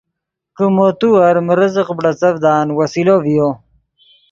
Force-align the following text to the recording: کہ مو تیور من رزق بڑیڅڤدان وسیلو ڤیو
کہ 0.55 0.65
مو 0.75 0.87
تیور 0.99 1.35
من 1.45 1.55
رزق 1.59 1.87
بڑیڅڤدان 1.97 2.67
وسیلو 2.77 3.15
ڤیو 3.23 3.47